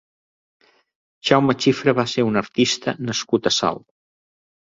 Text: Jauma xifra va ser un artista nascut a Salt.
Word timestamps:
Jauma 1.29 1.55
xifra 1.65 1.93
va 1.99 2.05
ser 2.13 2.25
un 2.29 2.41
artista 2.43 2.97
nascut 3.11 3.51
a 3.51 3.55
Salt. 3.61 3.87